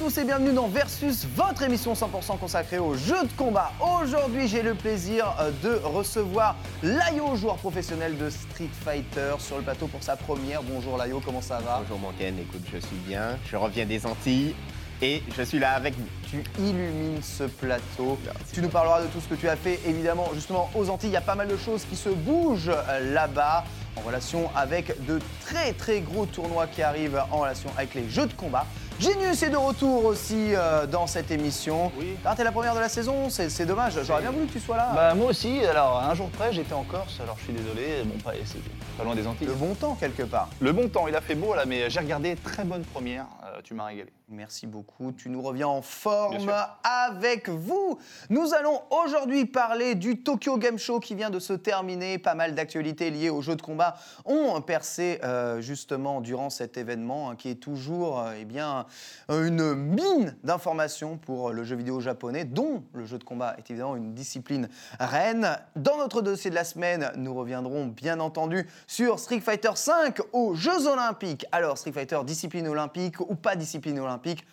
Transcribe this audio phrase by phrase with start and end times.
[0.00, 3.70] Tous et bienvenue dans Versus, votre émission 100% consacrée aux jeux de combat.
[4.00, 9.62] Aujourd'hui, j'ai le plaisir euh, de recevoir Layo, joueur professionnel de Street Fighter, sur le
[9.62, 10.62] plateau pour sa première.
[10.62, 11.82] Bonjour Layo, comment ça va?
[11.82, 14.54] Bonjour Manken, écoute, je suis bien, je reviens des Antilles
[15.02, 16.06] et je suis là avec vous.
[16.30, 18.18] Tu illumines ce plateau.
[18.54, 21.10] Tu nous parleras de tout ce que tu as fait, évidemment, justement aux Antilles.
[21.10, 23.64] Il y a pas mal de choses qui se bougent euh, là-bas
[23.96, 28.26] en relation avec de très très gros tournois qui arrivent en relation avec les jeux
[28.26, 28.64] de combat.
[29.00, 31.90] Genius est de retour aussi euh, dans cette émission.
[31.98, 32.16] Oui.
[32.22, 33.94] Ah, t'es la première de la saison, c'est c'est dommage.
[34.04, 34.92] J'aurais bien voulu que tu sois là.
[34.94, 38.18] Bah moi aussi, alors un jour près j'étais en Corse, alors je suis désolé, bon
[38.22, 38.60] pas, c'est
[38.98, 39.46] pas loin des Antilles.
[39.46, 40.50] Le bon temps quelque part.
[40.60, 43.24] Le bon temps, il a fait beau là, mais j'ai regardé, très bonne première,
[43.62, 44.12] tu m'as régalé.
[44.32, 45.10] Merci beaucoup.
[45.10, 46.52] Tu nous reviens en forme
[46.84, 47.98] avec vous.
[48.28, 52.16] Nous allons aujourd'hui parler du Tokyo Game Show qui vient de se terminer.
[52.18, 57.30] Pas mal d'actualités liées aux jeux de combat ont percé euh, justement durant cet événement
[57.30, 58.86] hein, qui est toujours euh, eh bien,
[59.32, 63.68] euh, une mine d'informations pour le jeu vidéo japonais, dont le jeu de combat est
[63.68, 64.68] évidemment une discipline
[65.00, 65.58] reine.
[65.74, 70.54] Dans notre dossier de la semaine, nous reviendrons bien entendu sur Street Fighter V aux
[70.54, 71.46] Jeux Olympiques.
[71.50, 74.46] Alors, Street Fighter, discipline olympique ou pas discipline olympique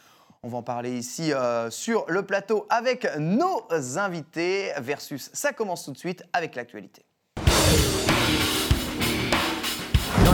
[0.44, 4.72] on va en parler ici euh, sur le plateau avec nos invités.
[4.78, 7.07] Versus, ça commence tout de suite avec l'actualité.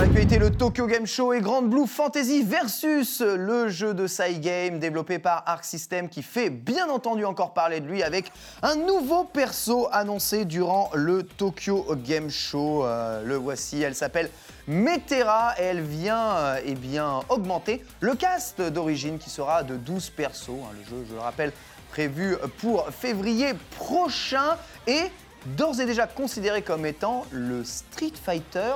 [0.04, 4.78] L'actualité, le Tokyo Game Show et Grand Blue Fantasy versus le jeu de Sai Game
[4.78, 8.30] développé par Arc System qui fait bien entendu encore parler de lui avec
[8.64, 12.84] un nouveau perso annoncé durant le Tokyo Game Show.
[12.84, 14.30] Euh, le voici, elle s'appelle
[14.68, 20.10] Metera et elle vient euh, eh bien, augmenter le cast d'origine qui sera de 12
[20.10, 20.50] persos.
[20.50, 20.76] hein.
[20.78, 21.54] le jeu, je le rappelle,
[21.92, 25.04] prévu pour février prochain et
[25.46, 28.74] d'ores et déjà considéré comme étant le Street Fighter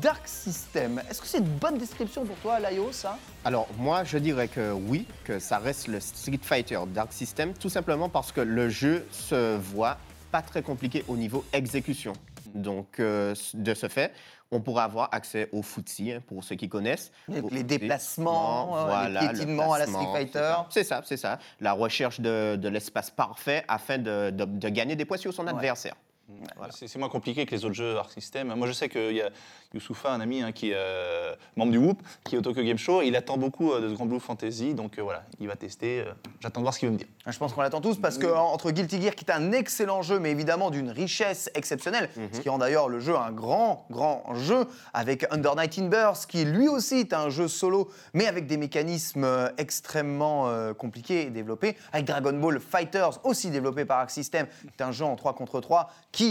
[0.00, 1.00] Dark System.
[1.10, 4.72] Est-ce que c'est une bonne description pour toi, Layo, ça Alors moi je dirais que
[4.72, 9.06] oui, que ça reste le Street Fighter Dark System, tout simplement parce que le jeu
[9.10, 9.98] se voit
[10.30, 12.12] pas très compliqué au niveau exécution.
[12.54, 14.12] Donc euh, de ce fait,
[14.50, 17.10] on pourra avoir accès au footsie, hein, pour ceux qui connaissent.
[17.28, 20.54] Les- déplacements, euh, les le piétinements à la Street Fighter.
[20.70, 21.38] C'est ça, c'est ça.
[21.60, 25.46] La recherche de, de l'espace parfait afin de, de- de gagner des points sur son
[25.46, 25.94] adversaire.
[26.56, 26.72] Voilà.
[26.72, 28.54] C'est moins compliqué que les autres jeux Arc System.
[28.54, 29.30] Moi je sais qu'il y a
[29.74, 32.78] Youssoufa, un ami hein, qui est euh, membre du Whoop, qui est au Tokyo Game
[32.78, 35.56] Show, il attend beaucoup euh, de ce Grand Blue Fantasy, donc euh, voilà, il va
[35.56, 36.04] tester.
[36.40, 37.06] J'attends de voir ce qu'il veut me dire.
[37.26, 40.18] Je pense qu'on l'attend tous parce que entre Guilty Gear, qui est un excellent jeu,
[40.18, 44.66] mais évidemment d'une richesse exceptionnelle, ce qui rend d'ailleurs le jeu un grand, grand jeu,
[44.92, 48.56] avec Under Night in Burst, qui lui aussi est un jeu solo, mais avec des
[48.56, 54.68] mécanismes extrêmement compliqués et développés, avec Dragon Ball Fighters, aussi développé par Arc System, qui
[54.78, 56.21] est un jeu en 3 contre 3, qui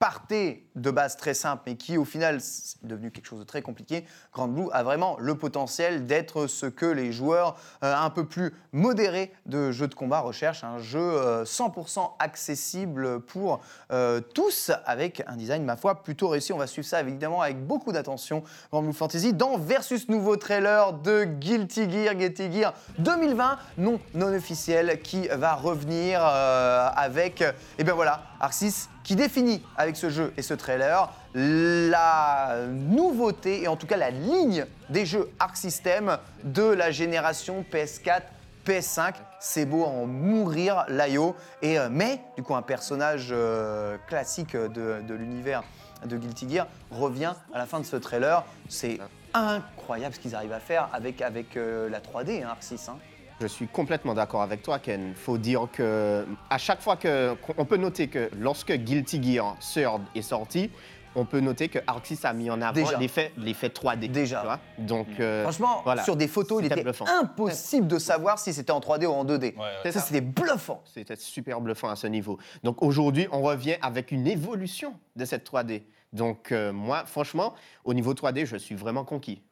[0.00, 3.60] partait de base très simple, mais qui au final c'est devenu quelque chose de très
[3.60, 8.24] compliqué, Grand Blue a vraiment le potentiel d'être ce que les joueurs euh, un peu
[8.24, 13.60] plus modérés de jeux de combat recherchent, un jeu euh, 100% accessible pour
[13.92, 16.54] euh, tous, avec un design, ma foi, plutôt réussi.
[16.54, 18.42] On va suivre ça évidemment avec beaucoup d'attention,
[18.72, 24.32] Grand Blue Fantasy, dans Versus nouveau trailer de Guilty Gear, Guilty Gear 2020, non non
[24.32, 27.44] officiel, qui va revenir euh, avec,
[27.76, 33.68] et bien voilà, Arxis qui définit avec ce jeu et ce trailer la nouveauté et
[33.68, 38.22] en tout cas la ligne des jeux Arc System de la génération PS4,
[38.66, 39.14] PS5.
[39.38, 41.34] C'est beau en mourir, Layo.
[41.62, 45.62] Et, euh, mais, du coup, un personnage euh, classique de, l'univers
[46.04, 48.44] de Guilty Gear revient à la fin de ce trailer.
[48.68, 48.98] C'est
[49.32, 51.22] incroyable ce qu'ils arrivent à faire avec,
[51.56, 52.88] euh, la 3D, hein, Arc 6.
[52.88, 52.98] hein.
[53.40, 55.14] Je suis complètement d'accord avec toi, Ken.
[55.14, 60.02] Faut dire que à chaque fois que on peut noter que lorsque Guilty Gear Third
[60.14, 60.70] est sorti,
[61.14, 62.98] on peut noter que Arxis a mis en avant Déjà.
[62.98, 64.10] l'effet l'effet 3D.
[64.10, 64.40] Déjà.
[64.40, 64.60] tu vois.
[64.78, 66.04] Donc euh, Franchement, voilà.
[66.04, 67.06] sur des photos, il était bluffant.
[67.08, 69.54] impossible de savoir si c'était en 3D ou en 2D.
[69.82, 70.06] C'est ça, ça.
[70.06, 70.82] c'était bluffant.
[70.84, 72.38] C'était super bluffant à ce niveau.
[72.62, 75.82] Donc aujourd'hui, on revient avec une évolution de cette 3D.
[76.12, 77.54] Donc euh, moi, franchement,
[77.84, 79.42] au niveau 3D, je suis vraiment conquis.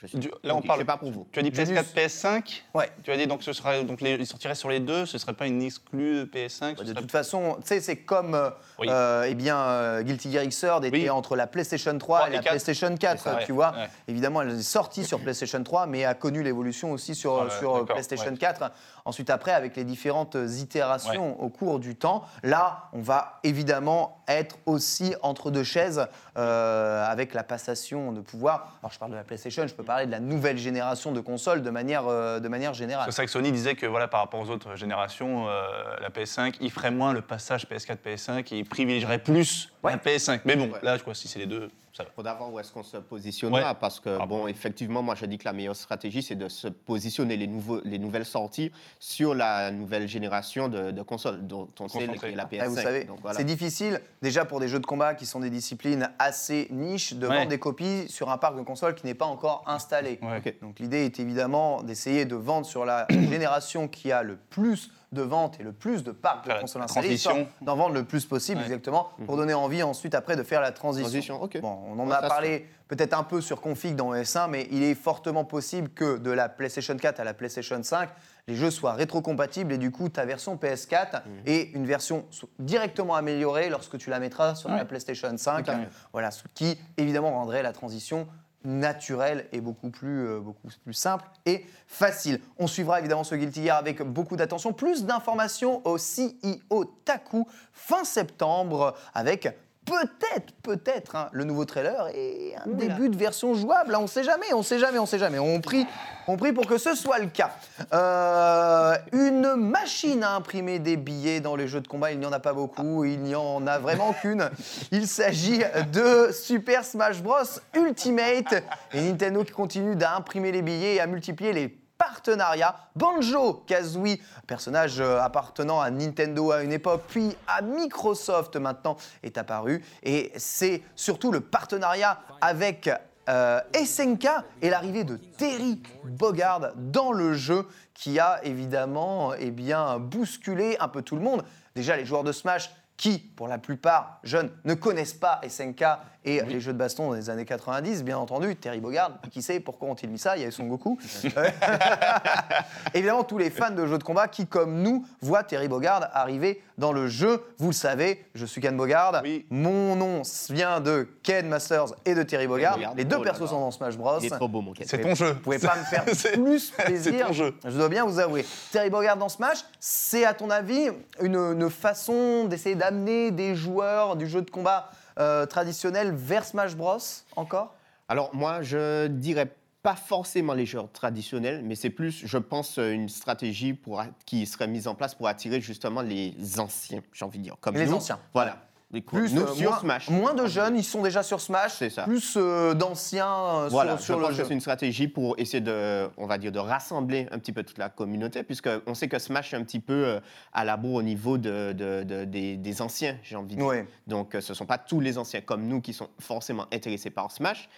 [0.00, 0.02] Voilà.
[0.02, 1.26] Je suis Du- là, on parle- Je sais pas pour vous.
[1.30, 2.90] Tu as dit J'ai PS4, lu- PS5 Ouais.
[3.02, 5.34] Tu as dit donc ce sera donc les, ils sortiraient sur les deux, ce serait
[5.34, 8.86] pas une exclue PS5 ce De serait- toute façon, tu sais, c'est comme euh, Oui.
[8.90, 11.10] euh, eh bien, euh, Guilty Gear Xrd était Oui.
[11.10, 12.42] entre la PlayStation 3 Trois et la.
[12.42, 13.72] PlayStation 4, C'est ça, tu ouais, vois.
[13.72, 13.88] ouais.
[14.08, 17.50] Évidemment, elle est sortie sur PlayStation 3, mais a connu l'évolution aussi sur, Sur le-
[17.50, 18.38] sur d'accord, PlayStation ouais.
[18.38, 18.70] 4.
[19.04, 24.56] Ensuite, après, avec les différentes itérations au cours du temps, là, on va évidemment être
[24.66, 26.06] aussi entre deux chaises
[26.36, 28.76] euh, avec la passation de pouvoir.
[28.82, 31.62] Alors, je parle de la PlayStation, je peux parler de la nouvelle génération de consoles
[31.62, 33.06] de manière, euh, de manière générale.
[33.06, 35.62] C'est ça que Sony disait que voilà, par rapport aux autres générations, euh,
[36.00, 39.92] la PS5, il ferait moins le passage PS4-PS5 et il privilégierait plus Ouais.
[39.92, 40.40] la PS5.
[40.44, 40.78] Mais bon, Ouais.
[40.82, 42.04] là, je crois que si c'est les deux, va.
[42.14, 43.76] Faudra voir où est-ce qu'on se positionnera Ouais.
[43.80, 46.68] parce que Ah bon, effectivement, moi je dis que la meilleure stratégie c'est de se
[46.68, 51.88] positionner les nouveaux, les nouvelles sorties sur la nouvelle génération de, de consoles dont on
[51.88, 52.32] sait Concentré.
[52.32, 52.68] est la Après, PS5.
[52.68, 53.38] vous savez, voilà.
[53.38, 57.26] c'est difficile déjà pour des jeux de combat qui sont des disciplines assez niches de
[57.26, 57.36] Ouais.
[57.38, 60.18] vendre des copies sur un parc de consoles qui n'est pas encore installé.
[60.22, 60.56] Ouais.
[60.62, 65.22] Donc l'idée est évidemment d'essayer de vendre sur la génération qui a le plus de
[65.22, 67.16] ventes et le plus de parcs de Faire la- consoles installées,
[67.62, 68.64] d'en vendre le plus possible Ouais.
[68.66, 71.40] exactement pour donner envie ensuite après de faire la transition.
[71.60, 74.82] Bon, on en Ouais, a parlé peut-être un peu sur config dans ES1, mais il
[74.84, 78.08] est fortement possible que de la PlayStation 4 à la PlayStation 5,
[78.46, 81.32] les jeux soient rétrocompatibles et du coup ta version PS4 Mhm.
[81.46, 82.24] est une version
[82.60, 84.84] directement améliorée lorsque tu la mettras sur la.
[84.84, 85.64] PlayStation 5.
[85.64, 85.88] Tout à fait.
[86.12, 88.26] Voilà, ce qui évidemment rendrait la transition
[88.64, 92.40] naturelle et beaucoup plus, euh, beaucoup plus simple et facile.
[92.58, 94.72] On suivra évidemment ce Guilty Gear avec beaucoup d'attention.
[94.72, 99.48] Plus d'informations au CEO Taku fin septembre avec
[99.90, 103.96] peut-être, peut-être hein, le nouveau trailer et un début de version jouable.
[103.96, 105.38] On sait jamais, on sait jamais, on sait jamais.
[105.40, 105.84] On prie,
[106.28, 107.50] on prie pour que ce soit le cas.
[107.92, 112.32] Euh, une machine à imprimer des billets dans les jeux de combat, il n'y en
[112.32, 114.48] a pas beaucoup, il n'y en a vraiment qu'une.
[114.92, 121.00] Il s'agit de Super Smash Bros Ultimate et Nintendo qui continue d'imprimer les billets et
[121.00, 122.74] à multiplier les partenariats.
[122.96, 129.36] Banjo Kazooie, personnage euh, appartenant à Nintendo à une époque, puis à Microsoft maintenant, est
[129.36, 129.84] apparu.
[130.02, 132.90] Et c'est surtout le partenariat avec
[133.28, 134.28] euh, SNK
[134.62, 139.52] et l'arrivée de Terry Bogard dans le jeu qui a évidemment eh
[140.00, 141.44] bousculé un peu tout le monde.
[141.76, 145.84] Déjà, les joueurs de Smash qui, pour la plupart jeunes, ne connaissent pas SNK
[146.24, 148.54] et les jeux de baston des années 90, bien entendu.
[148.56, 150.98] Terry Bogard, qui sait pourquoi ont-ils mis ça Il y avait Son Goku.
[152.94, 156.62] Évidemment, tous les fans de jeux de combat qui, comme nous, voient Terry Bogard arriver
[156.78, 157.42] dans le jeu.
[157.58, 159.20] Vous le savez, je suis Ken Bogard.
[159.22, 159.46] Oui.
[159.50, 162.74] Mon nom vient de Ken Masters et de Terry Bogard.
[162.76, 162.94] Bogard.
[162.94, 164.18] Les deux Oh persos sont dans Smash Bros.
[164.20, 164.86] Il est trop beau, mon Ken.
[164.88, 165.32] C'est ton jeu.
[165.32, 167.26] Vous pouvez pas me faire C'est- plus c'est plaisir.
[167.28, 167.54] ton jeu.
[167.64, 168.44] Je dois bien vous avouer.
[168.72, 170.88] Terry Bogard dans Smash, c'est à ton avis
[171.22, 174.90] une, une façon d'essayer d'amener des joueurs du jeu de combat
[175.20, 176.98] euh, traditionnel vers Smash Bros
[177.36, 177.74] encore?
[178.08, 182.90] Alors moi, je dirais pas forcément les joueurs traditionnels, mais c'est plus, je pense, euh,
[182.90, 187.38] une stratégie pour, qui serait mise en place pour attirer justement les anciens, j'ai envie
[187.38, 187.56] de dire.
[187.60, 187.94] Comme Les nous.
[187.94, 188.18] anciens.
[188.34, 188.58] Voilà.
[188.92, 190.08] Co- Plus nous euh, sur moins, Smash.
[190.10, 191.74] moins de jeunes, ils sont déjà sur Smash.
[191.74, 192.02] C'est ça.
[192.02, 194.42] Plus euh, d'anciens euh, Voilà, sur, sur je le jeu.
[194.42, 197.62] que c'est une stratégie pour essayer de, on va dire, de rassembler un petit peu
[197.62, 200.18] toute la communauté, puisque on sait que Smash est un petit peu
[200.52, 203.66] à la bourre au niveau de, de- de- des, des anciens, j'ai envie de dire.
[203.68, 203.86] Ouais.
[204.08, 207.30] Donc, ce ne sont pas tous les anciens comme nous qui sont forcément intéressés par
[207.30, 207.68] Smash,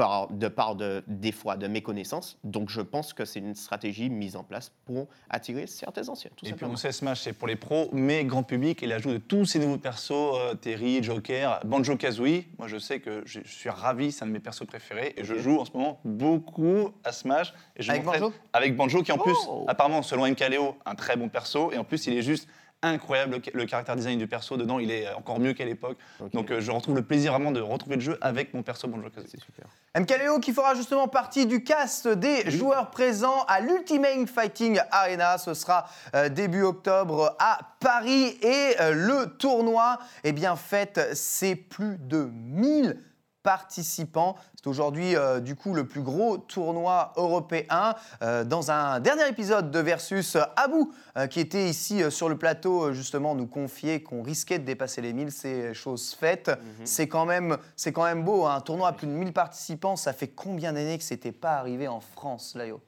[0.00, 2.38] par, de part de, des fois de méconnaissance.
[2.42, 6.46] Donc, je pense que c'est une stratégie mise en place pour attirer certains anciens, tout
[6.46, 9.18] Et puis on sait Smash c'est pour les pros, mais grand public et l'ajout de
[9.18, 12.44] tous ces nouveaux persos, euh, Terry, Joker, Banjo Kazooie.
[12.58, 15.24] Moi je sais que je, je suis ravi, c'est un de mes persos préférés et
[15.24, 17.52] je joue en ce moment beaucoup à Smash.
[17.76, 18.32] Et je Avec Banjo?
[18.54, 19.66] Avec Banjo qui en plus, Oh.
[19.68, 22.48] apparemment selon MKLeo, un très bon perso et en plus il est juste
[22.82, 25.98] incroyable le, le caractère design du perso dedans, il est encore mieux qu'à l'époque.
[26.32, 29.10] Donc euh, je retrouve le plaisir vraiment de retrouver le jeu avec mon perso Banjo
[29.10, 29.28] Kazooie.
[29.30, 29.66] C'est super.
[29.98, 35.38] MKLeo qui fera justement partie du cast des joueurs présents à l'Ultimate Fighting Arena.
[35.38, 41.56] Ce sera euh, début octobre à Paris et euh, le tournoi, eh bien, fête ses
[41.56, 42.98] plus de 1000
[43.42, 44.36] participants.
[44.54, 47.94] C'est aujourd'hui euh, du coup le plus gros tournoi européen.
[48.22, 52.36] Euh, dans un dernier épisode de Versus, euh, Abou, euh, qui était ici sur le
[52.36, 56.50] plateau, justement nous confiait qu'on risquait de dépasser les 1000, c'est chose faite.
[56.84, 58.54] C'est quand, même- c'est quand même beau, hein.
[58.56, 61.88] un tournoi à plus de 1000 participants, ça fait combien d'années que c'était pas arrivé
[61.88, 62.80] en France, Layo?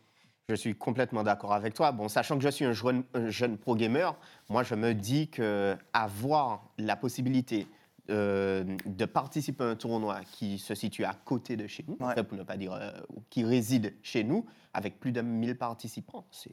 [0.49, 1.93] Je suis complètement d'accord avec toi.
[1.93, 4.15] Bon, sachant que je suis un jeune, un jeune pro gamer,
[4.51, 7.67] moi je me dis que avoir la possibilité
[8.11, 12.23] euh, de participer à un tournoi qui se situe à côté de chez nous, Ouais.
[12.25, 12.91] pour ne pas dire euh,
[13.31, 14.45] qui réside chez nous,
[14.75, 16.51] avec plus de 1000 participants, c'est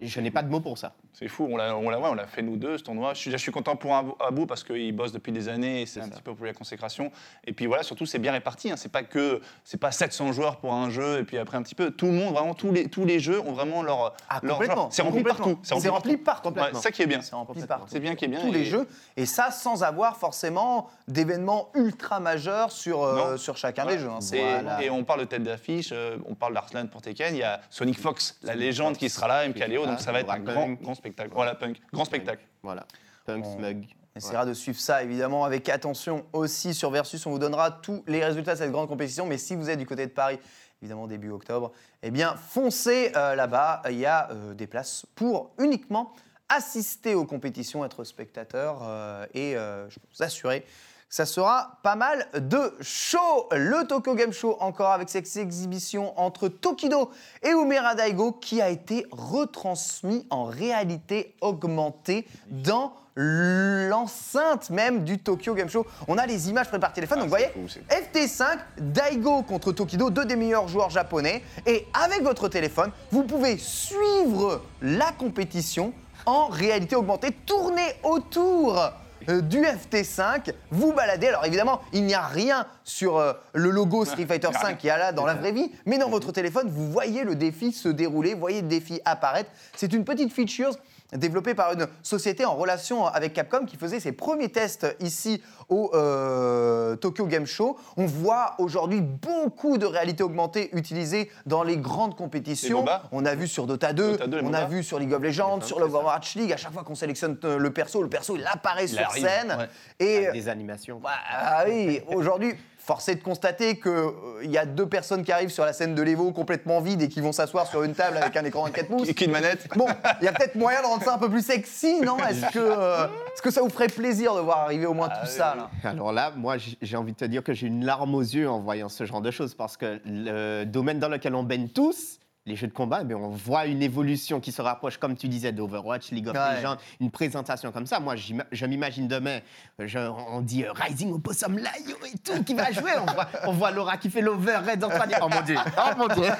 [0.00, 0.92] Je n'ai pas de mots pour ça.
[1.12, 3.12] C'est fou, on l'a on l'a- ouais, on l'a fait nous deux, ce tournoi.
[3.14, 6.00] Je suis, je suis content pour Abou parce qu'il bosse depuis des années et c'est
[6.00, 6.10] un ça.
[6.10, 7.12] petit peu pour la consécration.
[7.46, 8.70] Et puis voilà, surtout, c'est bien réparti.
[8.70, 8.76] Hein.
[8.76, 11.74] C'est pas que c'est pas 700 joueurs pour un jeu et puis après un petit
[11.74, 11.90] peu.
[11.90, 14.14] Tout le monde, vraiment, tous les, tous les jeux ont vraiment leur.
[14.28, 14.76] Ah, leur complètement.
[14.84, 14.88] genre.
[14.92, 15.44] C'est rempli Complètement.
[15.46, 15.60] partout.
[15.62, 16.48] C'est rempli partout.
[16.50, 17.20] Ouais, c'est ça qui est bien.
[17.20, 17.76] C'est rempli Complètement.
[17.76, 17.92] partout.
[17.92, 18.40] C'est bien qui est bien.
[18.40, 23.56] tous et- les jeux, et ça sans avoir forcément d'événements ultra majeurs sur, euh, sur
[23.56, 23.96] chacun Ouais.
[23.96, 24.08] des jeux.
[24.08, 24.20] hein.
[24.32, 24.82] Et, Voilà.
[24.82, 27.60] et on parle de tête d'affiche, euh, on parle d'Arslan pour Tekken, il y a
[27.68, 30.94] Sonic Fox, la légende qui sera là, MKLeo, donc ça va être un grand, grand
[30.94, 31.30] spectacle.
[31.32, 32.42] Voilà, Punk, grand spectacle.
[32.62, 32.86] Voilà.
[33.26, 33.86] Punk, On- Smug.
[34.14, 37.24] On essaiera de suivre ça évidemment avec attention aussi sur Versus.
[37.26, 39.24] On vous donnera tous les résultats de cette grande compétition.
[39.24, 40.40] Mais si vous êtes du côté de Paris,
[40.82, 41.70] évidemment début octobre,
[42.02, 43.82] eh bien foncez euh, là-bas.
[43.88, 46.12] Il y a euh, des places pour uniquement
[46.48, 50.66] assister aux compétitions, être spectateur euh, et euh, je peux vous assurer.
[51.12, 53.48] Ça sera pas mal de show.
[53.50, 57.10] Le Tokyo Game Show, encore avec cette exhibition entre Tokido
[57.42, 65.54] et Umera Daigo, qui a été retransmis en réalité augmentée dans l'enceinte même du Tokyo
[65.54, 65.84] Game Show.
[66.06, 69.72] On a les images préparées par téléphone, donc vous voyez, fou, c'est FT5, Daigo contre
[69.72, 71.42] Tokido, deux des meilleurs joueurs japonais.
[71.66, 75.92] Et avec votre téléphone, vous pouvez suivre la compétition
[76.24, 78.92] en réalité augmentée, tourner autour
[79.28, 81.28] du FT5, vous baladez.
[81.28, 84.60] Alors évidemment, il n'y a rien sur euh, le logo Street Fighter Il y a
[84.60, 84.76] 5 rien.
[84.76, 87.34] qu'il y a là dans la vraie vie, mais dans votre téléphone, vous voyez le
[87.34, 89.50] défi se dérouler, vous voyez le défi apparaître.
[89.76, 90.72] C'est une petite feature
[91.16, 95.90] développée par une société en relation avec Capcom qui faisait ses premiers tests ici au
[95.94, 97.76] euh, Tokyo Game Show.
[97.96, 102.84] On voit aujourd'hui beaucoup de réalité augmentée utilisée dans les grandes compétitions.
[102.84, 102.92] Les.
[103.12, 105.22] On a vu sur Dota 2, Dota 2, les on a vu sur League of
[105.22, 106.52] Legends, sur l'Overwatch League.
[106.52, 109.56] À chaque fois qu'on sélectionne euh, le perso, le perso il apparaît sur arrive, scène.
[109.58, 109.68] ouais.
[109.98, 110.98] Et Avec des animations.
[111.02, 115.50] bah, ah oui, aujourd'hui, force est de constater qu'il y a deux personnes qui arrivent
[115.50, 118.36] sur la scène de l'Evo complètement vide et qui vont s'asseoir sur une table avec
[118.36, 119.08] un écran 24 pouces.
[119.08, 119.68] Et qu'une manette.
[119.76, 119.86] Bon,
[120.20, 122.16] il y a peut-être moyen de rendre ça un peu plus sexy, non?
[122.18, 123.06] Est-ce que, euh,
[123.42, 125.70] que ça vous ferait plaisir de voir arriver au moins tout ça là?
[125.84, 128.60] Alors là, moi, j'ai envie de te dire que j'ai une larme aux yeux en
[128.60, 132.18] voyant ce genre de choses parce que le domaine dans lequel on baigne tous,
[132.50, 135.52] les jeux de combat, eh on voit une évolution qui se rapproche, comme tu disais,
[135.52, 136.56] d'Overwatch, League of Ouais.
[136.56, 138.00] Legends, une présentation comme ça.
[138.00, 139.38] Moi, je m'imagine demain,
[139.80, 142.90] euh, je- on dit euh, Rising Opossum Layo et tout qui va jouer.
[143.00, 145.56] On voit, on voit Laura qui fait l'overhead en train de dire Oh mon Dieu,
[145.78, 146.30] oh mon Dieu.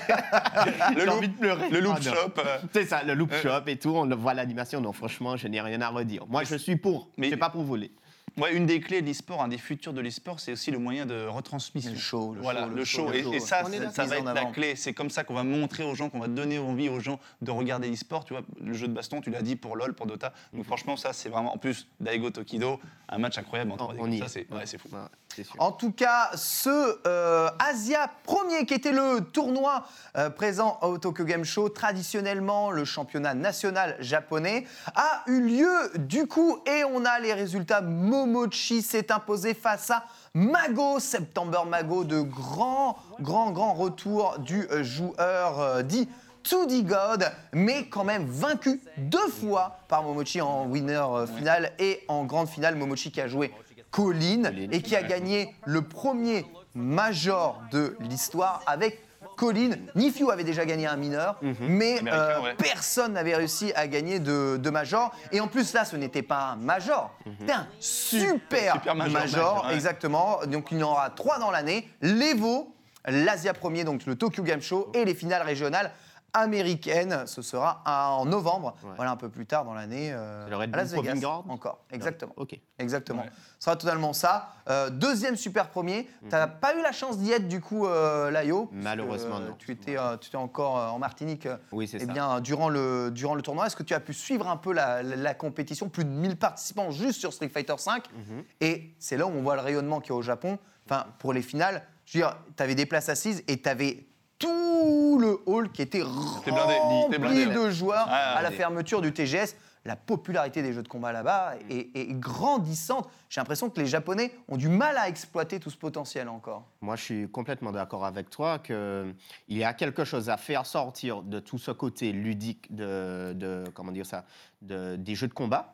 [0.95, 1.71] Le J'ai loop- envie de pleurer.
[1.71, 2.13] Le loop Ah, non.
[2.15, 2.33] shop.
[2.39, 4.81] euh, C'est ça, le loop shop et tout, on le voit l'animation.
[4.81, 6.27] Donc franchement, je n'ai rien à redire.
[6.29, 7.93] Moi, je suis pour, Mais- mais c'est pas pour voler.
[8.37, 11.07] Ouais, une des clés de l'e-sport, un des futurs de l'e-sport, c'est aussi le moyen
[11.07, 11.93] de retransmission.
[11.93, 13.63] Le show, le voilà, show, le le show, le Et, show, et ça.
[13.65, 14.77] On ça, va être la clé.
[14.77, 17.51] C'est comme ça qu'on va montrer aux gens, qu'on va donner envie aux gens de
[17.51, 18.25] regarder l'e-sport.
[18.25, 20.33] Tu vois, le jeu de baston, tu l'as dit pour LoL, pour Dota.
[20.53, 21.55] Donc franchement, ça, c'est vraiment.
[21.55, 23.97] En plus, Daigo Tokido, un match incroyable en 3D.
[23.99, 24.29] on y ça, est.
[24.29, 24.89] c'est ouais, c'est fou.
[24.89, 25.55] Sûr.
[25.59, 31.25] En tout cas, ce euh, Asia premier qui était le tournoi euh, présent au Tokyo
[31.25, 37.21] Game Show, traditionnellement le championnat national japonais, a eu lieu du coup et on a
[37.21, 37.81] les résultats.
[38.27, 44.83] Momochi s'est imposé face à Mago, September Mago, de grand, grand, grand retour du euh,
[44.83, 46.07] joueur euh, dit
[46.45, 52.03] 2D God, mais quand même vaincu deux fois par Momochi en winner euh, final et
[52.09, 52.77] en grande finale.
[52.77, 53.53] Momochi qui a joué
[53.91, 59.03] Colin et qui a gagné le premier major de l'histoire avec
[59.41, 59.71] Colin.
[59.95, 62.55] Nifiu avait déjà gagné un mineur, mais Américain, euh, ouais.
[62.59, 65.13] personne n'avait réussi à gagner de, de major.
[65.33, 69.67] Et en plus, là, ce n'était pas un major, c'était un super, Super major, major,
[69.67, 69.75] ouais.
[69.75, 70.41] exactement.
[70.47, 71.89] Donc il y en aura trois dans l'année.
[72.03, 72.75] L'Evo,
[73.07, 75.91] l'Asia premier, donc le Tokyo Game Show, et les finales régionales
[76.33, 77.25] américaines.
[77.27, 78.91] Ce sera en novembre, Ouais.
[78.97, 80.11] voilà un peu plus tard dans l'année.
[80.13, 81.21] euh, à Las Vegas.
[81.49, 82.33] Encore, exactement.
[82.37, 82.59] Ok.
[82.79, 83.23] Exactement.
[83.23, 83.31] Ouais.
[83.59, 84.49] Ce sera totalement ça.
[84.69, 86.09] Euh, deuxième super premier.
[86.23, 89.57] Tu n'as pas eu la chance d'y être du coup, euh, Layo Malheureusement, euh, non.
[89.59, 91.49] Tu étais, euh, tu étais encore euh, en Martinique.
[91.73, 92.13] Oui, c'est eh ça.
[92.13, 95.03] bien, durant le, durant le tournoi, est-ce que tu as pu suivre un peu la,
[95.03, 95.89] la- la compétition?
[95.89, 97.93] Plus de 1000 participants juste sur Street Fighter V.
[98.15, 98.45] Mhm.
[98.61, 100.59] Et c'est là où on voit le rayonnement qu'il y a au Japon.
[100.87, 104.07] Enfin, pour les finales, je veux dire, tu avais des places assises et tu avais
[104.41, 109.55] tout le hall qui était rempli blindé, de joueurs Ah, à la fermeture du TGS.
[109.87, 113.09] La popularité des jeux de combat là-bas est, est grandissante.
[113.31, 116.67] J'ai l'impression que les Japonais ont du mal à exploiter tout ce potentiel encore.
[116.83, 119.15] Moi, je suis complètement d'accord avec toi qu'il
[119.49, 123.93] y a quelque chose à faire sortir de tout ce côté ludique de, de- comment
[123.93, 124.27] dire ça,
[124.61, 125.73] de- des jeux de combat.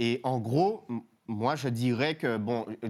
[0.00, 0.84] Et en gros,
[1.28, 2.88] moi, je dirais que, bon, euh,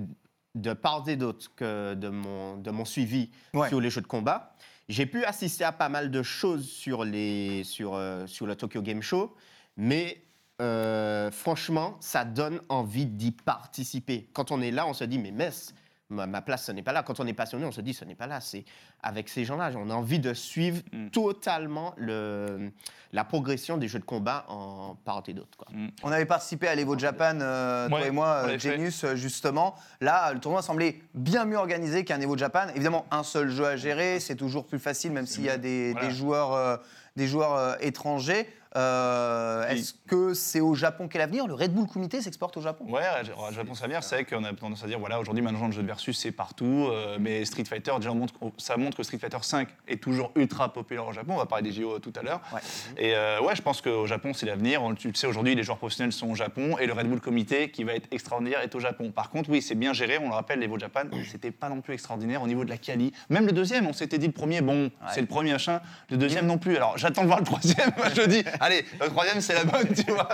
[0.54, 3.68] de part et d'autre que de mon, de mon suivi Ouais.
[3.68, 4.54] sur les jeux de combat,
[4.88, 8.82] j'ai pu assister à pas mal de choses sur, les, sur, euh, sur le Tokyo
[8.82, 9.34] Game Show,
[9.76, 10.22] mais
[10.60, 14.28] euh, franchement, ça donne envie d'y participer.
[14.32, 15.74] Quand on est là, on se dit, mais Mess,
[16.14, 17.02] ma, ma place, ce n'est pas là.
[17.02, 18.40] Quand on est passionné, on se dit, ce n'est pas là.
[18.40, 18.64] C'est
[19.02, 21.08] avec ces gens-là, on a envie de suivre Mm.
[21.10, 22.70] totalement le,
[23.12, 25.56] la progression des jeux de combat en part et d'autre.
[25.58, 25.66] quoi.
[26.02, 28.58] On avait participé à l'Evo Japan, euh, toi Ouais, et moi, euh, fait.
[28.70, 29.74] Genius, euh, justement.
[30.00, 32.68] Là, le tournoi semblait bien mieux organisé qu'un Evo Japan.
[32.74, 35.92] Évidemment, un seul jeu à gérer, c'est toujours plus facile, même s'il y a des,
[35.92, 36.08] Voilà.
[36.08, 36.76] des joueurs, euh,
[37.16, 38.48] des joueurs euh, étrangers.
[38.76, 41.46] Euh, Et- Est-ce que c'est au Japon qu'est l'avenir?
[41.46, 42.84] Le Red Bull Comité s'exporte au Japon?
[42.88, 43.02] Ouais,
[43.38, 44.00] au Japon, ça vient.
[44.00, 46.32] C'est vrai qu'on a tendance à dire, voilà, aujourd'hui, maintenant, le jeu de versus, c'est
[46.32, 46.88] partout.
[46.90, 50.32] euh, mais Street Fighter, déjà, on montre, ça montre que Street Fighter 5 est toujours
[50.34, 51.34] ultra populaire au Japon.
[51.34, 52.40] On va parler des JO tout à l'heure.
[52.52, 52.60] Ouais.
[52.98, 54.82] Et euh, ouais, je pense qu'au Japon, c'est l'avenir.
[54.98, 57.70] Tu le sais, aujourd'hui, les joueurs professionnels sont au Japon et le Red Bull Comité,
[57.70, 59.10] qui va être extraordinaire, est au Japon.
[59.12, 60.18] Par contre, oui, c'est bien géré.
[60.18, 63.12] On le rappelle, l'Evo Japan, c'était pas non plus extraordinaire au niveau de la quali.
[63.30, 65.80] Même le deuxième, on s'était dit le premier, bon, c'est le premier machin.
[66.10, 66.76] Le deuxième non plus.
[66.76, 67.92] Alors, j'attends de voir le troisième.
[68.16, 70.28] je dis, allez, le troisième, c'est la bonne, tu vois.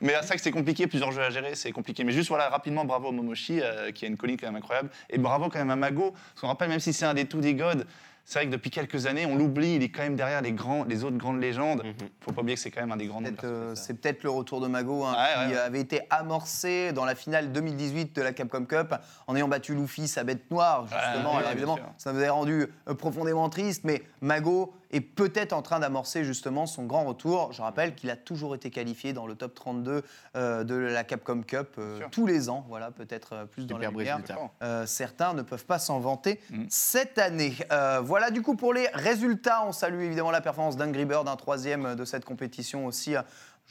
[0.00, 2.04] Mais c'est vrai que c'est compliqué, plusieurs jeux à gérer, c'est compliqué.
[2.04, 4.90] Mais juste, voilà, rapidement, bravo à Momoshi, euh, qui a une colline quand même incroyable.
[5.10, 7.40] Et bravo quand même à Mago, parce qu'on rappelle, même si c'est un des tout
[7.40, 7.84] des gods,
[8.24, 10.84] c'est vrai que depuis quelques années, on l'oublie, il est quand même derrière les, grands,
[10.84, 11.82] les autres grandes légendes.
[12.20, 13.74] Faut pas oublier que c'est quand même un des grands euh.
[13.74, 15.60] C'est peut-être le retour de Mago hein, qui ouais, ouais.
[15.60, 18.94] avait été amorcé dans la finale 2018 de la Capcom Cup
[19.26, 21.32] en ayant battu Luffy, sa bête noire, justement.
[21.32, 25.62] ouais, Alors évidemment, ça nous avait rendu euh, profondément triste, mais Mago est peut-être en
[25.62, 27.52] train d'amorcer justement son grand retour.
[27.52, 30.02] Je rappelle qu'il a toujours été qualifié dans le top 32
[30.36, 32.64] euh, de la Capcom Cup euh, tous les ans.
[32.68, 34.20] Voilà, peut-être euh, plus dans la lumière.
[34.62, 36.64] Euh, certains ne peuvent pas s'en vanter Mm.
[36.68, 37.54] cette année.
[37.72, 39.64] Euh, voilà du coup pour les résultats.
[39.66, 43.14] On salue évidemment la performance d'Angry Bird, un troisième de cette compétition aussi.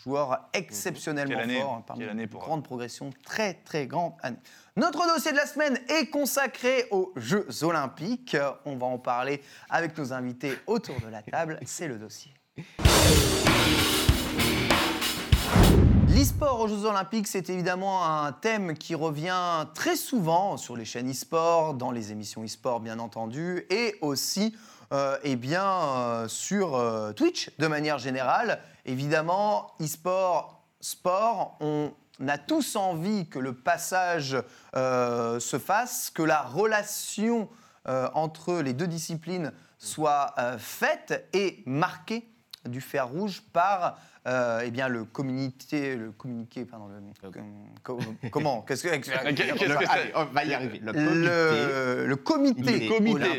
[0.03, 4.37] Joueur exceptionnellement Quelle année, fort, hein, parmi une pour- grande progression, très très grande année.
[4.75, 8.35] Notre dossier de la semaine est consacré aux Jeux Olympiques.
[8.65, 11.59] On va en parler avec nos invités autour de la table.
[11.65, 12.33] C'est le dossier.
[16.09, 21.09] L'e-sport aux Jeux Olympiques, c'est évidemment un thème qui revient très souvent sur les chaînes
[21.09, 24.55] e-sport, dans les émissions e-sport bien entendu, et aussi
[25.23, 28.59] eh bien, euh, sur euh, Twitch de manière générale.
[28.85, 31.91] Évidemment, e-sport, sport, on
[32.27, 34.37] a tous envie que le passage
[34.75, 37.49] euh, se fasse, que la relation
[37.87, 42.27] euh, entre les deux disciplines soit euh, faite et marquée
[42.67, 48.83] du fer rouge par euh, eh bien, le communiqué, le communiqué, pardon, le, comment, qu'est-ce
[48.83, 50.79] que, allez, on va y arriver.
[50.79, 52.87] Le comité, le, le comité,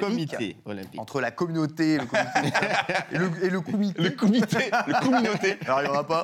[0.00, 0.57] comité.
[0.64, 2.33] olympique, entre la communauté le comité,
[3.12, 4.02] et, le, et le comité.
[4.02, 5.59] Le comité, le communauté.
[5.62, 6.23] Il n'arrivera pas.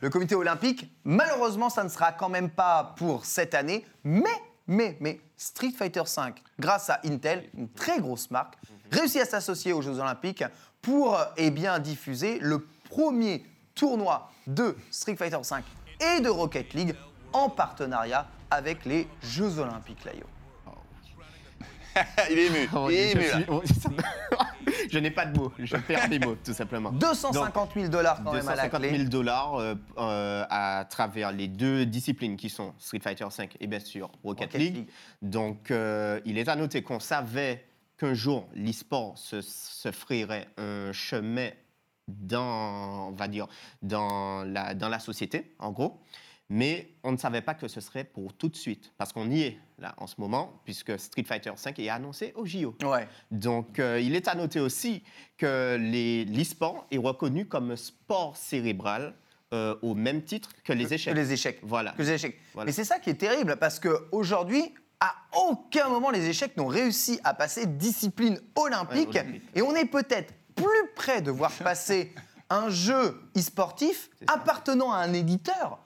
[0.00, 4.24] le comité olympique, malheureusement, ça ne sera quand même pas pour cette année, mais,
[4.66, 8.56] mais, mais, Street Fighter V, grâce à Intel, une très grosse marque,
[8.90, 10.42] réussit à s'associer aux Jeux olympiques
[10.82, 15.62] pour eh bien, diffuser le premier tournoi de Street Fighter V
[16.16, 16.94] et de Rocket League
[17.32, 20.24] en partenariat avec les Jeux olympiques, Laio.
[22.30, 22.68] Il est ému.
[22.74, 24.46] Oh, il est je ému, là.
[24.90, 26.90] je n'ai pas de mots, je perds mes mots, tout simplement.
[26.92, 28.98] 250 000 dollars quand même à la 250 clé.
[28.98, 33.66] 000 dollars euh, euh, à travers les deux disciplines qui sont Street Fighter V et
[33.66, 34.74] bien sûr Rocket, Rocket League.
[34.76, 34.88] League.
[35.22, 37.64] Donc, euh, il est à noter qu'on savait
[37.98, 41.50] qu'un jour, l'e-sport se, se ferait un chemin
[42.06, 43.46] dans, on va dire,
[43.82, 46.00] dans la, dans la société, en gros.
[46.50, 49.42] Mais on ne savait pas que ce serait pour tout de suite, parce qu'on y
[49.42, 52.74] est là en ce moment, puisque Street Fighter V est annoncé au JO.
[52.82, 53.06] Ouais.
[53.30, 55.02] Donc, euh, il est à noter aussi
[55.36, 59.14] que les- l'e-sport est reconnu comme sport cérébral
[59.52, 61.12] euh, au même titre que les échecs.
[61.14, 61.58] Que les échecs.
[61.62, 61.92] Voilà.
[61.92, 62.38] Que les échecs.
[62.54, 62.66] Voilà.
[62.66, 64.62] Mais c'est ça qui est terrible, parce qu'aujourd'hui,
[65.00, 69.12] à aucun moment les échecs n'ont réussi à passer discipline olympique.
[69.14, 69.42] Ouais, olympique.
[69.54, 72.12] Et on est peut-être plus près de voir passer
[72.50, 75.78] un jeu e-sportif appartenant à un éditeur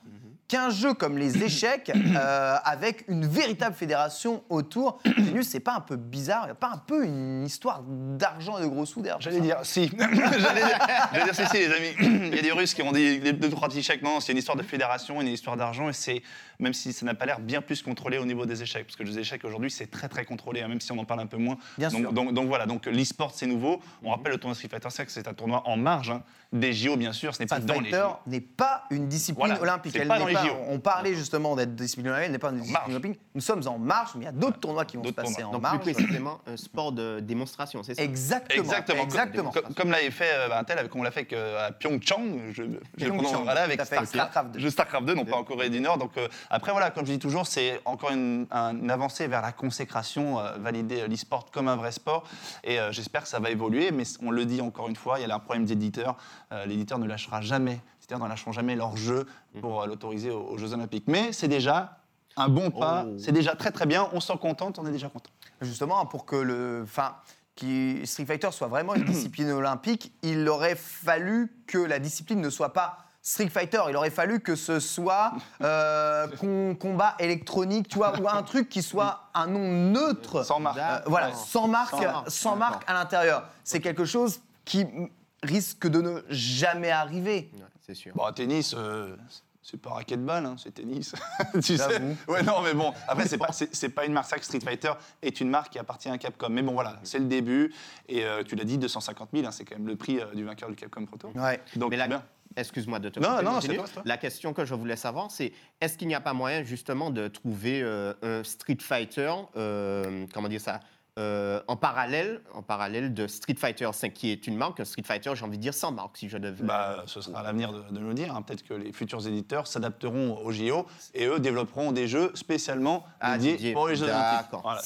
[0.53, 4.99] qu'un jeu comme les échecs euh, avec une véritable fédération autour.
[5.43, 8.63] C'est pas un peu bizarre Il n'y a pas un peu une histoire d'argent et
[8.63, 9.91] de gros sous derrière J'allais dire, si.
[9.99, 11.95] J'allais dire, si, si, les amis.
[12.31, 14.03] Il y a des Russes qui ont dit deux, trois petits échecs.
[14.03, 15.89] Non, c'est une histoire de fédération, une histoire d'argent.
[15.89, 16.23] Et c'est,
[16.63, 18.87] même si ça n'a pas l'air bien plus contrôlé au niveau des échecs.
[18.87, 21.21] Parce que les échecs aujourd'hui, c'est très, très contrôlé, hein, même si on en parle
[21.21, 21.59] un peu moins.
[21.77, 22.13] Bien donc, sûr.
[22.13, 23.81] Donc, donc voilà, donc l'e-sport, c'est nouveau.
[24.03, 26.23] On rappelle le tournoi Street Fighter 5, c'est un tournoi en marge hein,
[26.53, 27.35] des JO, bien sûr.
[27.35, 28.31] Ce n'est pas Street dans les Fighter JO.
[28.31, 29.97] n'est pas une discipline Voilà, olympique.
[29.97, 30.53] Elle pas dans les pas- JO.
[30.69, 33.21] On parlait justement d'être discipline olympique, elle n'est pas une discipline olympique.
[33.35, 35.49] Nous sommes en marche, mais il y a d'autres tournois qui vont se passer tournois.
[35.49, 35.81] en Donc, marche.
[35.83, 38.03] plus précisément, un sport de démonstration, c'est ça?
[38.03, 38.63] Exactement.
[38.63, 39.03] Exactement.
[39.03, 39.51] Exactement.
[39.51, 42.23] Comme, comme l'avait fait euh, Intel, avec- comme on l'a fait avec, euh, à Pyeongchang,
[42.53, 42.63] je,
[42.99, 44.61] je le prononce, voilà, avec Starcraft 2.
[44.61, 45.99] Jeu StarCraft 2, non pas en Corée du Nord.
[45.99, 49.43] Donc euh, après voilà, comme je dis toujours, c'est encore une, un- une avancée vers
[49.43, 52.25] la consécration, euh, valider euh, l'e-sport comme un vrai sport.
[52.63, 55.27] Et euh, j'espère que ça va évoluer, mais on le dit encore une fois, il
[55.27, 56.17] y a un problème d'éditeur.
[56.53, 59.27] Euh, L'éditeur ne lâchera jamais, éditeurs ne lâcheront jamais leur jeu
[59.61, 61.05] pour euh, l'autoriser aux, aux Jeux Olympiques.
[61.09, 61.99] Mais c'est déjà
[62.37, 63.17] Un bon pas, Oh.
[63.19, 64.09] c'est déjà très très bien.
[64.13, 65.31] On s'en contente, on est déjà content.
[65.61, 67.17] Justement, pour que le, enfin,
[67.55, 72.51] qui Street Fighter soit vraiment une discipline olympique, il aurait fallu que la discipline ne
[72.51, 73.81] soit pas Street Fighter.
[73.89, 75.33] Il aurait fallu que ce soit
[75.63, 80.45] euh, com- combat électronique, tu vois, ou un truc qui soit un nom neutre.
[80.45, 80.79] Sans marque.
[80.79, 82.91] Euh, voilà, sans marque, Sans marque, sans marque d'accord.
[82.97, 83.49] à l'intérieur.
[83.63, 85.09] C'est quelque chose qui mm,
[85.45, 87.51] risque de ne jamais arriver.
[87.55, 88.13] Ouais, c'est sûr.
[88.15, 89.15] Bon, tennis, euh,
[89.63, 91.15] c'est pas raquette-balle, hein, c'est tennis.
[91.63, 92.01] tu sais.
[92.27, 94.43] Ouais, non, mais bon, après, c'est pas, c'est, c'est pas une marque.
[94.43, 96.49] Street Fighter est une marque qui appartient à Capcom.
[96.51, 97.73] Mais bon, voilà, c'est le début.
[98.09, 100.45] Et euh, tu l'as dit, 250 000, hein, c'est quand même le prix euh, du
[100.45, 101.31] vainqueur du Capcom Pro Tour.
[101.37, 101.61] Ouais.
[101.77, 102.23] Donc, Mais la- bien.
[102.57, 103.77] Excuse-moi de te Non, couper, non, continue.
[103.77, 104.03] toi, toi.
[104.05, 107.29] La question que je voulais savoir, c'est est-ce qu'il n'y a pas moyen justement de
[107.29, 110.81] trouver euh, un Street Fighter, euh, comment dire ça,
[111.19, 115.03] euh, en parallèle, en parallèle de Street Fighter 5, qui est une marque, un Street
[115.05, 116.65] Fighter, j'ai envie de dire sans marque, si je devais.
[116.65, 118.35] Bah, ce sera à l'avenir de, de nous le dire.
[118.35, 118.41] hein.
[118.41, 123.37] Peut-être que les futurs éditeurs s'adapteront au JO et eux développeront des jeux spécialement Ah,
[123.37, 124.49] dédiés pour les Jeux Olympiques.
[124.63, 124.81] Voilà,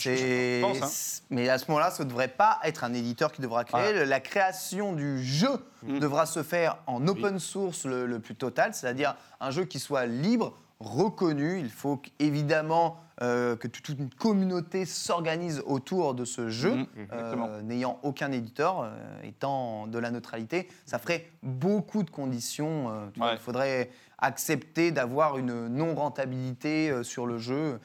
[0.63, 1.23] pense, hein.
[1.31, 3.93] Mais à ce moment-là, ce ne devrait pas être un éditeur qui devra créer.
[3.93, 4.05] Voilà.
[4.05, 5.51] La création du jeu
[5.83, 5.99] Mm.
[6.01, 10.07] devra se faire en open source le, le plus total, c'est-à-dire un jeu qui soit
[10.07, 11.59] libre, reconnu.
[11.61, 17.63] Il faut évidemment euh, que toute une communauté s'organise autour de ce jeu, Mhm, euh,
[17.63, 18.91] n'ayant aucun éditeur, euh,
[19.25, 20.69] étant de la neutralité.
[20.85, 22.89] Ça ferait beaucoup de conditions.
[23.19, 23.33] Ouais.
[23.33, 27.81] il faudrait accepter d'avoir une non-rentabilité sur le jeu.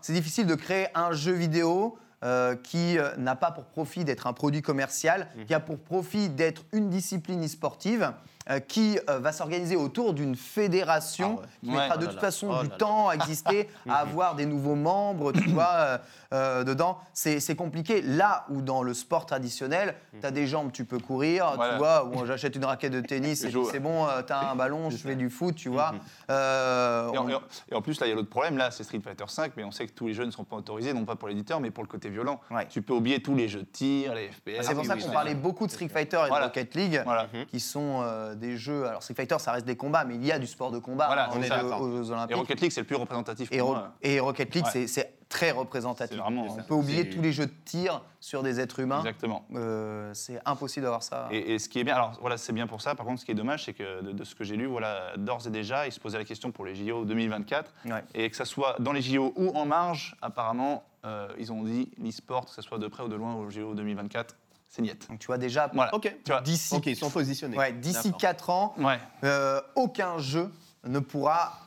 [0.00, 4.26] C'est difficile de créer un jeu vidéo euh, qui euh, n'a pas pour profit d'être
[4.26, 5.44] un produit commercial, Mhm.
[5.44, 8.12] qui a pour profit d'être une discipline e-sportive,
[8.50, 11.46] euh, qui euh, va s'organiser autour d'une fédération Ah ouais.
[11.62, 12.20] qui mettra Oh de là toute là.
[12.20, 12.76] façon Oh du là.
[12.76, 16.00] temps à exister, à avoir des nouveaux membres, tu vois,
[16.32, 16.98] euh, dedans.
[17.12, 18.02] C'est compliqué.
[18.02, 21.72] Là où dans le sport traditionnel, tu as des jambes, tu peux courir, Voilà.
[21.72, 24.90] tu vois, ou j'achète une raquette de tennis et c'est bon, tu as un ballon,
[24.90, 25.92] je fais du foot, tu vois.
[26.28, 27.28] Et en, on-
[27.70, 28.56] et en- plus, là, il y a l'autre problème.
[28.56, 30.56] Là, c'est Street Fighter 5, mais on sait que tous les jeux ne sont pas
[30.56, 32.40] autorisés, non pas pour l'éditeur, mais pour le côté violent.
[32.50, 32.66] Ouais.
[32.68, 34.66] Tu peux oublier tous les jeux de tir, les FPS.
[34.66, 36.46] C'est pour ça qu'on parlait beaucoup de Street Fighter et Voilà.
[36.46, 37.26] de Rocket League, Voilà.
[37.50, 38.02] qui sont
[38.34, 38.86] euh, des jeux.
[38.86, 41.06] Alors Street Fighter, ça reste des combats, mais il y a du sport de combat
[41.06, 41.80] Voilà, hein, on est d'accord.
[41.80, 42.36] aux Jeux Et Olympiques.
[42.36, 43.92] Rocket League, c'est le plus représentatif Et, moi.
[44.02, 44.86] et Rocket League, Ouais.
[44.86, 46.16] c'est- très représentatif.
[46.16, 49.00] Vraiment- On peut oublier tous les jeux de tir sur des êtres humains.
[49.00, 49.44] Exactement.
[49.56, 51.26] Euh, c'est impossible d'avoir ça.
[51.32, 52.94] Et, et ce qui est bien, alors voilà, c'est bien pour ça.
[52.94, 55.16] Par contre, ce qui est dommage, c'est que de, de ce que j'ai lu, voilà,
[55.16, 58.04] d'ores et déjà, il se posait la question pour les JO 2024, Ouais.
[58.14, 61.90] et que ça soit dans les JO ou en marge, apparemment, euh, ils ont dit
[61.98, 64.36] l'e-sport, que ce soit de près ou de loin aux JO 2024,
[64.68, 65.08] c'est niette.
[65.08, 65.94] Donc tu vois déjà, Voilà.
[65.94, 66.14] Ok.
[66.24, 67.56] Tu vois, d'ici Ok, ils sont positionnés.
[67.56, 68.18] ouais, d'ici D'accord.
[68.20, 68.98] 4 ans, ouais.
[69.24, 70.50] euh, aucun jeu
[70.84, 71.58] ne pourra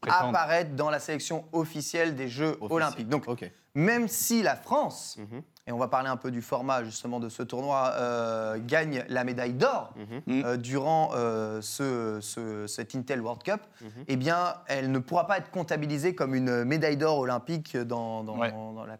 [0.00, 0.28] Prétendre.
[0.30, 2.72] apparaître dans la sélection officielle des Jeux Officiel.
[2.72, 3.08] Olympiques.
[3.08, 3.50] Donc Ok.
[3.74, 5.42] même si la France, Mhm.
[5.68, 9.24] Et on va parler un peu du format justement de ce tournoi, euh, gagne la
[9.24, 10.44] médaille d'or Mhm.
[10.44, 13.88] euh, durant euh, ce, ce- cet Intel World Cup, Mhm.
[14.06, 18.38] eh bien, elle ne pourra pas être comptabilisée comme une médaille d'or olympique dans, dans-
[18.38, 18.52] Ouais.
[18.52, 18.96] dans la,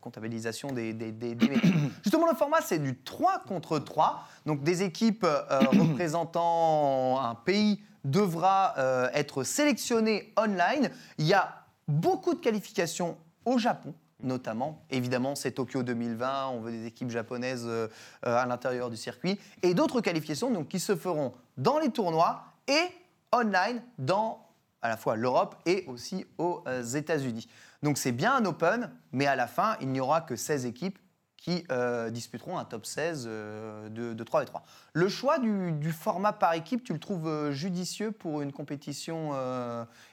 [0.00, 1.72] comptabilisation des, des- des- des médailles.
[2.04, 4.22] Justement, le format, c'est du 3 contre 3.
[4.46, 5.40] Donc, des équipes euh,
[5.72, 10.90] représentant un pays devra euh, être sélectionnées online.
[11.18, 14.82] Il y a beaucoup de qualifications au Japon notamment.
[14.90, 17.88] Évidemment, c'est Tokyo 2020, on veut des équipes japonaises euh,
[18.22, 19.38] à l'intérieur du circuit.
[19.62, 22.88] Et d'autres qualifications donc, qui se feront dans les tournois et
[23.32, 24.48] online dans
[24.82, 27.48] à la fois l'Europe et aussi aux euh, États-Unis.
[27.82, 30.98] Donc c'est bien un open, mais à la fin, il n'y aura que 16 équipes
[31.36, 34.64] qui euh, disputeront un top 16 euh, de, de 3 et 3.
[34.92, 39.32] Le choix du, format par équipe, tu le trouves judicieux pour une compétition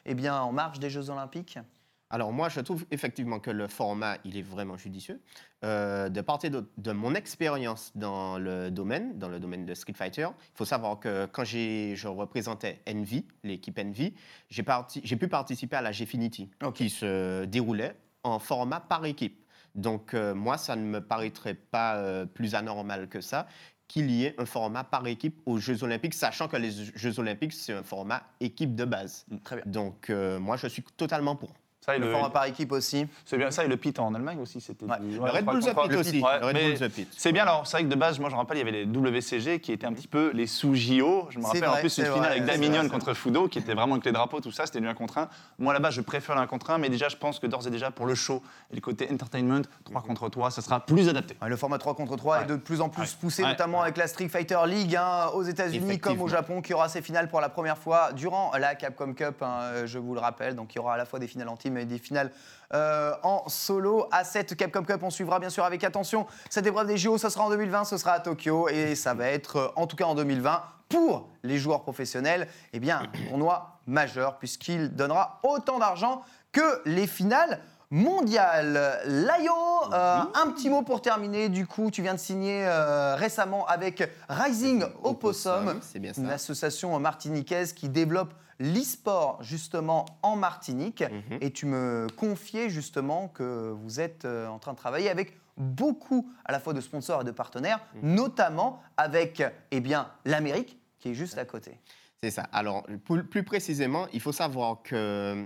[0.06, 1.58] eh bien, en marge des Jeux Olympiques?
[2.16, 5.20] Alors moi, je trouve effectivement que le format, il est vraiment judicieux.
[5.66, 9.92] Euh, de partir de, de mon expérience dans le domaine, dans le domaine de Street
[9.94, 14.14] Fighter, il faut savoir que quand j'ai- je représentais Envy, l'équipe Envy,
[14.50, 19.38] j'ai parti- pu participer à la Gfinity, qui se déroulait en format par équipe.
[19.76, 23.46] Donc euh, moi, ça ne me paraîtrait pas euh, plus anormal que ça
[23.90, 27.52] qu'il y ait un format par équipe aux Jeux Olympiques, sachant que les Jeux Olympiques,
[27.52, 29.26] c'est un format équipe de base.
[29.44, 29.66] Très bien.
[29.66, 31.52] Donc euh, moi, je suis totalement pour.
[31.86, 33.06] Ça, et Le le, format par équipe aussi.
[33.26, 34.98] c'est bien ça, et le pit en Allemagne aussi, c'était Ouais.
[35.00, 35.76] Le Red Bull The.
[35.76, 36.22] Pit aussi.
[36.22, 37.08] Ouais, Le Red Bull The Pit.
[37.16, 38.72] C'est bien, alors c'est vrai que de base, moi je me rappelle, il y avait
[38.72, 41.28] les WCG qui étaient un petit peu les sous-JO.
[41.30, 43.94] Je me rappelle en plus une finale vrai, avec vrai, contre Fudo qui était vraiment
[43.94, 45.30] avec les drapeaux, tout ça, c'était du 1 contre 1.
[45.60, 47.72] Moi là-bas, je préfère le 1 contre 1, mais déjà, je pense que d'ores et
[47.72, 51.36] déjà, pour le show et le côté entertainment, 3 contre 3, ça sera plus adapté.
[51.46, 54.30] Le format 3 contre 3 est de plus en plus poussé, notamment avec la Street
[54.30, 56.26] Fighter League hein, aux États-Unis comme au.
[56.28, 60.00] Japon, qui aura ses finales pour la première fois durant la Capcom Cup, hein, je
[60.00, 60.56] vous le rappelle.
[60.56, 62.32] Donc il y aura à la fois des finales en team des finales
[62.74, 64.08] euh, en solo.
[64.12, 67.18] À cette Capcom Cup, on suivra bien sûr avec attention cette épreuve des JO.
[67.18, 69.98] Ce sera en 2020, ce sera à Tokyo et ça va être, euh, en tout
[69.98, 75.80] cas en 2020, pour les joueurs professionnels, eh bien, un tournoi majeur puisqu'il donnera autant
[75.80, 77.60] d'argent que les finales
[77.92, 79.00] mondiales.
[79.06, 79.54] Layo,
[79.94, 81.50] euh, un petit mot pour terminer.
[81.50, 86.22] Du coup, tu viens de signer euh, récemment avec Rising Opossum, bien ça.
[86.22, 91.02] une association martiniquaise qui développe l'e-sport justement en Martinique.
[91.04, 91.40] Mhm.
[91.42, 96.30] Et tu me confiais justement que vous êtes euh, en train de travailler avec beaucoup
[96.46, 98.16] à la fois de sponsors et de partenaires, Mhm.
[98.16, 101.80] notamment avec eh bien l'Amérique qui est juste à côté.
[102.24, 102.44] C'est ça.
[102.54, 102.84] Alors,
[103.30, 105.46] plus précisément, il faut savoir que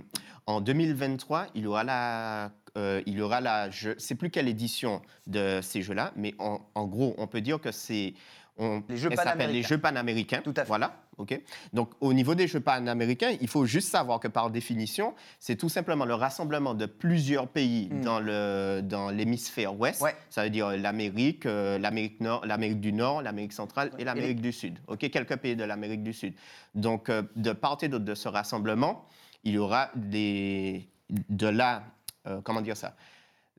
[0.50, 4.48] en 2023, il y aura la, euh, il y aura la, je sais plus quelle
[4.48, 8.14] édition de ces jeux-là, mais en, en gros, on peut dire que c'est
[8.58, 9.52] on, Les Jeux panaméricains.
[9.52, 10.40] les Jeux panaméricains.
[10.44, 10.68] Tout à fait.
[10.68, 10.96] Voilà.
[11.16, 11.38] Ok.
[11.72, 15.68] Donc, au niveau des Jeux panaméricains, il faut juste savoir que par définition, c'est tout
[15.70, 18.00] simplement le rassemblement de plusieurs pays Mm.
[18.02, 20.02] dans le dans l'hémisphère ouest.
[20.02, 20.14] Ouais.
[20.30, 24.52] Ça veut dire l'Amérique, euh, l'Amérique nord, l'Amérique du Nord, l'Amérique centrale et l'Amérique du
[24.52, 24.78] Sud.
[24.88, 26.34] Ok, quelques pays de l'Amérique du Sud.
[26.74, 29.06] Donc, euh, de part et d'autre de ce rassemblement,
[29.44, 31.82] il y aura de là,
[32.26, 32.94] euh, comment dire ça?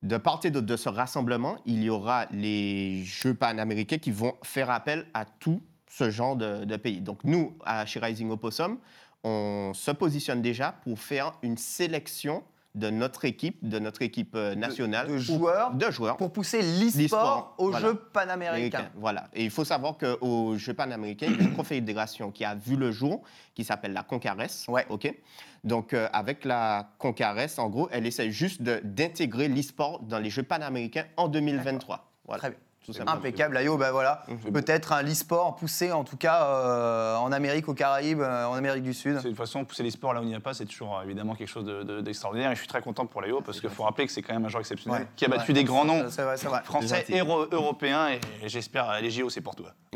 [0.02, 4.34] De part et d'autre de ce rassemblement, il y aura les Jeux panaméricains qui vont
[4.42, 7.02] faire appel à tout ce genre de, pays.
[7.02, 8.80] Donc nous, à chez Rising Opossum,
[9.24, 12.44] on se positionne déjà pour faire une sélection
[12.76, 15.08] de notre équipe, de notre équipe euh, nationale.
[15.08, 16.18] de joueurs De joueurs.
[16.18, 17.88] Pour pousser l'e-sport aux voilà.
[17.88, 18.78] Jeux panaméricains.
[18.78, 19.30] Américain, Voilà.
[19.34, 22.76] Et il faut savoir qu'aux Jeux panaméricains, il y a une confédération qui a vu
[22.76, 24.38] le jour, qui s'appelle la Concares.
[24.68, 24.86] Ouais.
[24.90, 25.14] OK?
[25.64, 30.44] Donc, euh, avec la Concares, en gros, elle essaie juste d'intégrer l'e-sport dans les Jeux
[30.44, 32.12] panaméricains en 2023.
[32.26, 32.40] Voilà.
[32.40, 32.60] Très bien.
[32.92, 33.18] Tout simplement.
[33.18, 34.24] Impeccable, Ayo, ben voilà.
[34.28, 34.52] Mhm.
[34.54, 38.84] Peut-être un e-sport poussé en tout cas euh, en Amérique, aux Caraïbes, euh, en Amérique
[38.84, 39.20] du Sud.
[39.22, 40.98] C'est une façon de pousser les sports là où il n'y a pas, c'est toujours
[41.00, 42.52] euh, évidemment quelque chose de- de- d'extraordinaire.
[42.52, 44.46] et je suis très content pour Léo parce qu'il faut rappeler que c'est quand même
[44.46, 45.08] un joueur exceptionnel Ouais.
[45.16, 45.54] qui a battu Ouais.
[45.54, 46.62] des grands noms C'est vrai, c'est vrai.
[46.64, 48.08] français et européens.
[48.44, 49.72] Et j'espère les JO, c'est pour toi.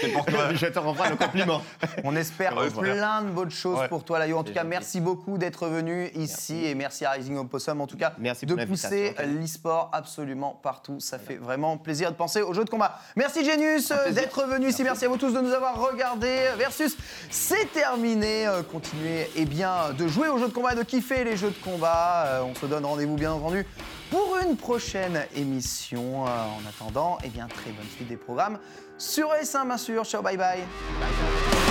[0.00, 0.48] c'est pour toi.
[0.54, 1.62] Je te renvoie le compliment.
[2.04, 3.88] On espère plein de bonnes choses Ouais.
[3.88, 4.38] pour toi, Layo.
[4.38, 4.68] En tout cas, gentil.
[4.70, 8.54] merci beaucoup d'être venu ici et merci à Rising Opossum, en tout cas, Merci de
[8.64, 11.00] pousser l'e-sport absolument partout.
[11.00, 13.00] Ça fait vraiment plaisir de penser aux jeux de combat.
[13.16, 14.84] Merci Genius euh, d'être venu ici.
[14.84, 16.44] Merci à vous tous de nous avoir regardés.
[16.56, 16.96] Versus,
[17.30, 18.46] c'est terminé.
[18.46, 21.64] Euh, Continuez eh bien, de jouer aux jeux de combat, de kiffer les jeux de
[21.64, 22.24] combat.
[22.26, 23.66] Euh, On se donne rendez-vous, bien entendu,
[24.10, 26.22] pour une prochaine émission.
[26.24, 28.58] En attendant, eh bien, très bonne suite des programmes
[28.98, 30.04] sur S1, bien sûr.
[30.04, 30.58] Ciao, bye bye.
[30.58, 30.66] Bye,
[31.00, 31.65] bye.